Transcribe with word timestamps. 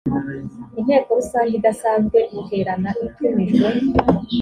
inteko 0.79 1.09
rusange 1.19 1.53
idasanzwe 1.59 2.19
iterana 2.39 2.91
itumijwe 3.05 3.69